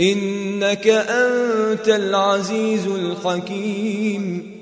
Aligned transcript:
إنك 0.00 0.88
أنت 0.88 1.88
العزيز 1.88 2.86
الحكيم. 2.86 4.56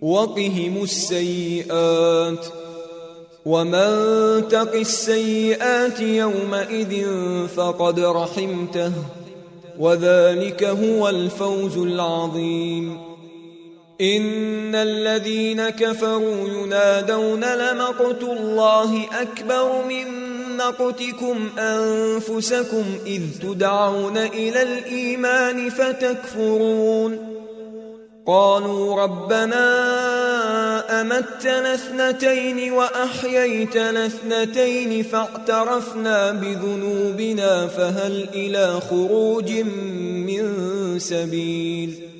وقهم 0.00 0.82
السيئات. 0.82 2.46
ومن 3.46 3.88
تق 4.48 4.74
السيئات 4.74 6.00
يومئذ 6.00 7.06
فقد 7.56 8.00
رحمته. 8.00 8.92
وذلك 9.78 10.64
هو 10.64 11.08
الفوز 11.08 11.76
العظيم. 11.78 13.10
إن 14.00 14.74
الذين 14.74 15.68
كفروا 15.68 16.48
ينادون 16.48 17.44
لمقت 17.44 18.22
الله 18.22 19.04
أكبر 19.22 19.84
من 19.88 20.29
مقتكم 20.60 21.48
أنفسكم 21.58 22.84
إذ 23.06 23.22
تدعون 23.42 24.16
إلى 24.18 24.62
الإيمان 24.62 25.70
فتكفرون. 25.70 27.40
قالوا 28.26 29.02
ربنا 29.02 29.64
أمتنا 31.00 31.74
اثنتين 31.74 32.72
وأحييتنا 32.72 34.06
اثنتين 34.06 35.02
فاعترفنا 35.02 36.30
بذنوبنا 36.32 37.66
فهل 37.66 38.28
إلى 38.34 38.80
خروج 38.80 39.52
من 40.26 40.44
سبيل؟ 40.98 42.19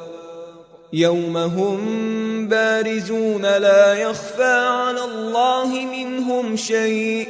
يوم 0.93 1.37
هم 1.37 2.47
بارزون 2.47 3.41
لا 3.41 3.93
يخفى 3.93 4.53
على 4.67 5.03
الله 5.03 5.85
منهم 5.85 6.55
شيء 6.55 7.27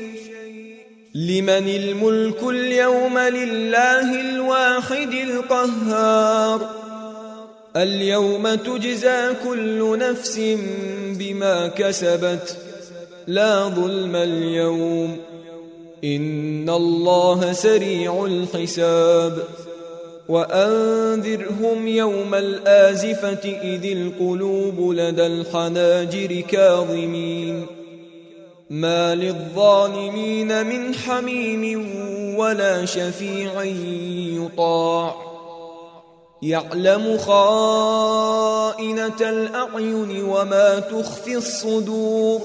لمن 1.16 1.70
الملك 1.70 2.44
اليوم 2.44 3.20
لله 3.20 4.22
الواحد 4.22 5.14
القهار 5.14 6.70
اليوم 7.76 8.56
تجزى 8.56 9.34
كل 9.44 9.98
نفس 9.98 10.40
بما 11.20 11.68
كسبت 11.68 12.58
لا 13.28 13.68
ظلم 13.68 14.16
اليوم 14.16 15.18
ان 16.04 16.70
الله 16.70 17.54
سريع 17.54 18.26
الحساب 18.26 19.44
وأنذرهم 20.30 21.88
يوم 21.88 22.36
الآزفة 22.36 23.59
إذ 23.64 23.98
القلوب 23.98 24.92
لدى 24.92 25.25
الحناجر 25.25 26.42
كاظمين. 26.42 27.66
ما 28.69 29.16
للظالمين 29.16 30.66
من 30.66 30.95
حميم 30.95 31.95
ولا 32.38 32.86
شفيع 32.86 33.63
يطاع. 34.44 35.16
يعلم 36.42 37.18
خائنة 37.18 38.10
الأعين 39.22 40.24
وما 40.24 40.80
تخفي 40.80 41.38
الصدور. 41.38 42.42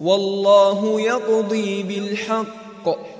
والله 0.00 1.00
يقضي 1.00 1.82
بالحق. 1.82 3.19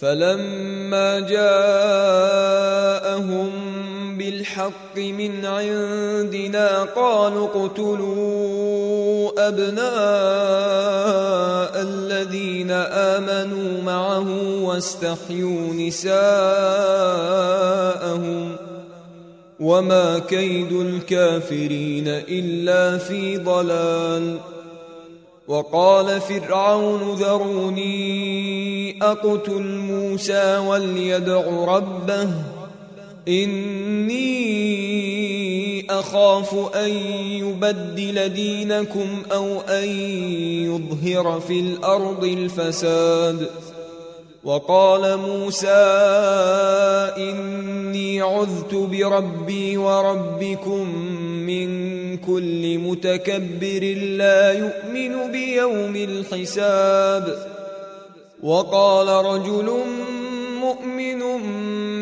فلما 0.00 1.20
جاءهم 1.20 1.76
بالحق 4.18 4.96
من 4.96 5.44
عندنا 5.44 6.82
قالوا 6.82 7.48
اقتلوا 7.48 9.30
أبناء 9.48 9.86
الذين 11.82 12.70
آمنوا 12.70 13.82
معه 13.82 14.28
واستحيوا 14.62 15.74
نساءهم 15.74 16.16
وما 19.60 20.18
كيد 20.18 20.72
الكافرين 20.72 22.08
إلا 22.08 22.98
في 22.98 23.36
ضلال 23.36 24.38
وقال 25.48 26.20
فرعون 26.20 27.14
ذروني 27.14 28.98
أقتل 29.02 29.62
موسى 29.62 30.58
وليدع 30.58 31.42
ربه 31.64 32.28
إني 33.28 34.26
أخاف 35.90 36.74
أن 36.76 36.90
يبدل 37.30 38.28
دينكم 38.28 39.22
أو 39.32 39.60
أن 39.60 39.88
يظهر 40.64 41.40
في 41.40 41.60
الأرض 41.60 42.24
الفساد 42.24 43.46
وقال 44.46 45.18
موسى 45.18 45.68
إني 47.18 48.20
عذت 48.20 48.74
بربي 48.74 49.76
وربكم 49.76 50.94
من 51.46 51.68
كل 52.16 52.78
متكبر 52.78 53.82
لا 54.16 54.52
يؤمن 54.52 55.32
بيوم 55.32 55.96
الحساب. 55.96 57.46
وقال 58.42 59.08
رجل 59.26 59.72
مؤمن 60.60 61.22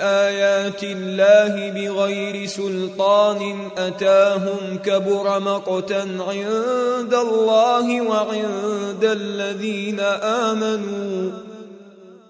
آيات 0.00 0.82
الله 0.82 1.70
بغير 1.70 2.46
سلطان 2.46 3.68
أتاهم 3.78 4.78
كبر 4.84 5.40
مقتا 5.40 6.08
عند 6.28 7.14
الله 7.14 8.02
وعند 8.02 9.02
الذين 9.02 10.00
آمنوا. 10.00 11.30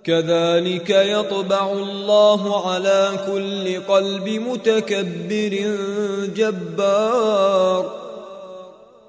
كذلك 0.05 0.91
يطبع 0.91 1.73
الله 1.73 2.71
على 2.71 3.11
كل 3.27 3.81
قلب 3.95 4.29
متكبر 4.29 5.77
جبار. 6.37 8.06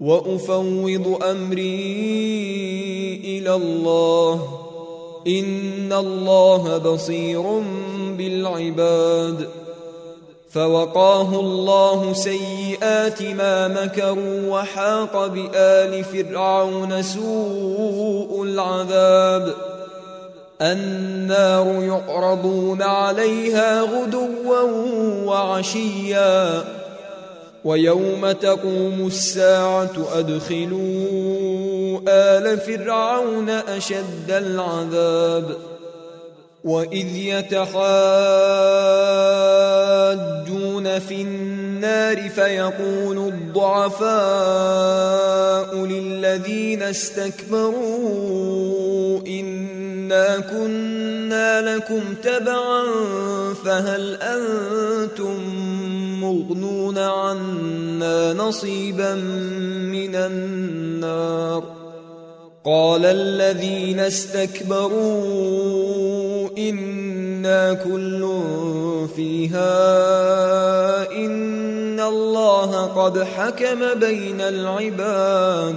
وأفوض 0.00 1.18
أمري 1.30 1.74
إلى 3.24 3.54
الله. 3.54 4.60
إن 5.26 5.92
الله 5.92 6.78
بصير 6.78 7.62
بالعباد. 8.18 9.48
فوقاه 10.50 11.40
الله 11.40 12.12
سيئات 12.12 13.22
ما 13.22 13.68
مكروا 13.68 14.50
وحاق 14.50 15.26
بآل 15.26 16.04
فرعون 16.04 17.02
سوء 17.02 18.42
العذاب. 18.42 19.54
النار 20.62 21.82
يعرضون 21.82 22.82
عليها 22.82 23.82
غدوا 23.82 24.60
وعشيا. 25.24 26.64
ويوم 27.64 28.32
تقوم 28.32 29.06
الساعة 29.06 29.92
أدخلوا 30.14 32.00
آل 32.08 32.60
فرعون 32.60 33.50
أشد 33.50 34.30
العذاب 34.30 35.56
وإذ 36.64 37.16
يتحاجون 37.16 37.84
في 40.98 41.22
النار 41.22 42.28
فيقول 42.28 43.18
الضعفاء 43.18 44.14
للذين 45.76 46.82
استكبروا 46.82 48.24
إنا 50.04 50.38
كنا 50.38 51.76
لكم 51.76 52.00
تبعا 52.22 52.84
فهل 53.64 54.14
أنتم 54.22 55.40
مغنون 56.20 56.98
عنا 56.98 58.32
نصيبا 58.32 59.14
من 59.94 60.14
النار 60.14 61.64
قال 62.64 63.04
الذين 63.04 64.00
استكبروا 64.00 65.44
أنا 66.58 67.72
كل 67.74 68.40
فيها 69.16 69.72
ان 71.12 72.00
الله 72.00 72.86
قد 72.86 73.22
حكم 73.22 73.94
بين 74.00 74.40
العباد 74.40 75.76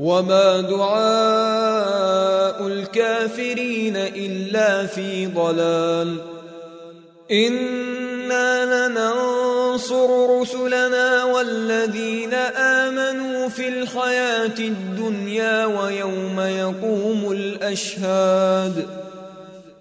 وما 0.00 0.60
دعاء 0.60 2.66
الكافرين 2.66 3.96
الا 3.96 4.86
في 4.86 5.26
ضلال 5.26 6.16
أنا 7.30 8.88
لننصر 8.88 10.40
رسلنا 10.40 11.24
والذين 11.24 12.34
امنوا 12.56 13.48
في 13.48 13.68
الحياة 13.68 14.58
الدنيا 14.58 15.66
ويوم 15.66 16.40
يقوم 16.40 17.32
الاشهاد 17.32 18.86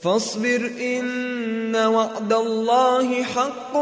فاصبر 0.00 0.70
إن 0.80 1.76
وعد 1.76 2.32
الله 2.32 3.22
حق 3.22 3.76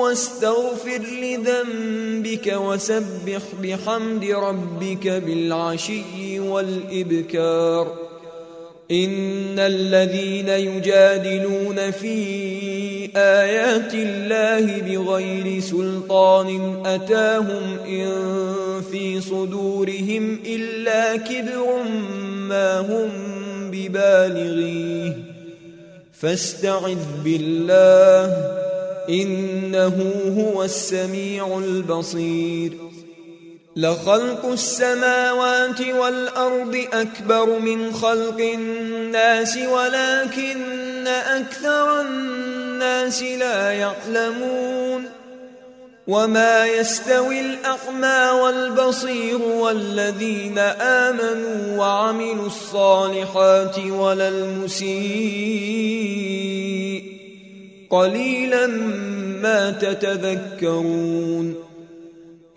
واستغفر 0.00 1.02
لذنبك 1.22 2.54
وسبح 2.56 3.42
بحمد 3.62 4.24
ربك 4.24 5.08
بالعشي 5.08 6.40
والإبكار. 6.40 8.10
إن 8.90 9.58
الذين 9.58 10.48
يجادلون 10.48 11.90
في 11.90 12.16
آيات 13.16 13.94
الله 13.94 14.80
بغير 14.80 15.60
سلطان 15.60 16.82
أتاهم 16.86 17.78
إن 17.86 18.10
في 18.92 19.20
صدورهم 19.20 20.38
إلا 20.46 21.16
كبر 21.16 21.82
ما 22.48 22.80
هم 22.80 23.10
ببالغيه. 23.70 25.29
فاستعذ 26.22 26.98
بالله 27.24 28.50
إنه 29.08 30.12
هو 30.38 30.64
السميع 30.64 31.58
البصير. 31.58 32.72
لخلق 33.76 34.46
السماوات 34.46 35.80
والأرض 35.80 36.84
أكبر 36.92 37.58
من 37.58 37.92
خلق 37.92 38.40
الناس 38.40 39.56
ولكن 39.56 41.06
أكثر 41.06 42.00
الناس 42.00 43.22
لا 43.22 43.72
يعلمون. 43.72 45.19
وما 46.10 46.66
يستوي 46.66 47.40
الأعمى 47.40 48.40
والبصير 48.40 49.42
والذين 49.42 50.58
آمنوا 50.58 51.78
وعملوا 51.78 52.46
الصالحات 52.46 53.78
ولا 53.78 54.28
المسيء 54.28 54.90
قليلا 57.90 58.66
ما 59.42 59.70
تتذكرون 59.70 61.54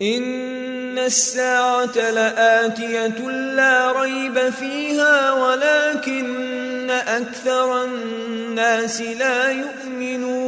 إن 0.02 0.98
الساعة 0.98 2.10
لآتية 2.10 3.28
لا 3.30 3.92
ريب 3.92 4.50
فيها 4.50 5.32
ولكن 5.32 6.90
أكثر 6.90 7.84
الناس 7.84 9.00
لا 9.00 9.50
يؤمنون 9.50 10.43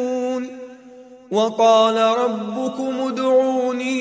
وقال 1.31 2.19
ربكم 2.19 3.09
ادعوني 3.09 3.97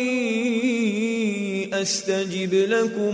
أستجب 1.81 2.53
لكم. 2.53 3.13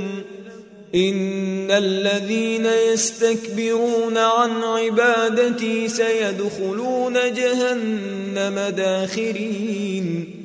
إن 0.96 1.72
الذين 1.72 2.66
يستكبرون 2.66 4.18
عن 4.18 4.50
عبادتي 4.64 5.88
سيدخلون 5.88 7.14
جهنم 7.14 8.60
داخرين. 8.78 10.36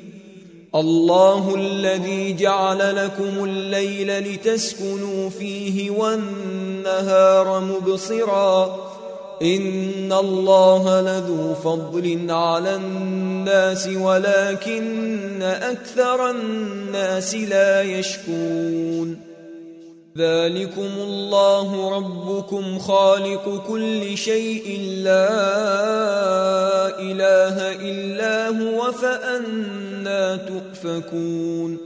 الله 0.74 1.54
الذي 1.54 2.36
جعل 2.36 2.96
لكم 2.96 3.44
الليل 3.44 4.18
لتسكنوا 4.18 5.30
فيه 5.30 5.90
والنهار 5.90 7.60
مبصرا. 7.60 8.95
إن 9.42 10.12
الله 10.12 11.00
لذو 11.00 11.54
فضل 11.54 12.26
على 12.30 12.76
الناس 12.76 13.88
ولكن 13.88 15.42
أكثر 15.42 16.30
الناس 16.30 17.34
لا 17.34 17.82
يشكون 17.82 19.26
ذلكم 20.18 20.88
الله 20.98 21.96
ربكم 21.96 22.78
خالق 22.78 23.62
كل 23.68 24.16
شيء 24.18 24.80
لا 25.04 25.28
إله 27.00 27.72
إلا 27.90 28.48
هو 28.48 28.92
فأنا 28.92 30.36
تؤفكون. 30.36 31.85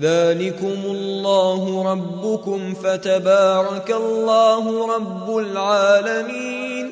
ذلكم 0.00 0.78
الله 0.84 1.92
ربكم 1.92 2.74
فتبارك 2.74 3.90
الله 3.90 4.96
رب 4.96 5.36
العالمين 5.36 6.90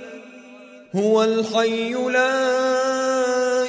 هو 0.96 1.24
الحي 1.24 1.92
لا 1.92 2.44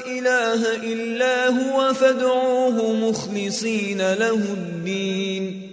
إله 0.07 0.75
إلا 0.75 1.47
هو 1.47 1.93
فادعوه 1.93 2.93
مخلصين 2.93 3.97
له 3.97 4.33
الدين 4.33 5.69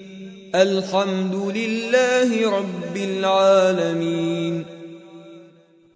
الحمد 0.55 1.35
لله 1.35 2.59
رب 2.59 2.96
العالمين 2.96 4.64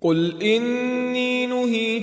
قل 0.00 0.42
إني 0.42 1.46
نهيت 1.46 1.93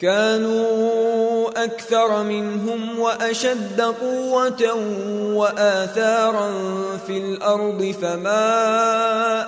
كانوا 0.00 1.64
أكثر 1.64 2.22
منهم 2.22 2.98
وأشد 2.98 3.80
قوة 3.80 4.74
وآثارا 5.34 6.50
في 7.06 7.18
الأرض 7.18 7.94
فما 8.02 8.46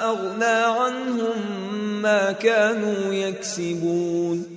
أغنى 0.05 0.45
عنهم 0.45 1.62
ما 2.03 2.33
كانوا 2.33 3.15
يكسبون 3.15 4.52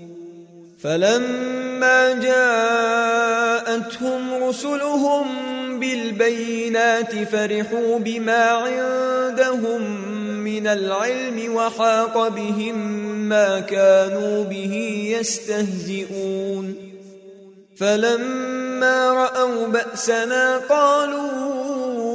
فلما 0.86 2.13
جاءتهم 2.13 3.63
رسلهم 4.43 5.26
بالبينات 5.80 7.24
فرحوا 7.24 8.00
بما 8.00 8.43
عندهم 8.43 9.82
من 10.43 10.67
العلم 10.67 11.56
وحاق 11.56 12.28
بهم 12.28 12.78
ما 13.30 13.60
كانوا 13.60 14.43
به 14.43 14.74
يستهزئون. 15.19 16.76
فلما 17.78 19.10
رأوا 19.12 19.67
بأسنا 19.67 20.58
قالوا 20.58 22.14